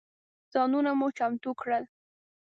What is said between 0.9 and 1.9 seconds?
مو چمتو کړل.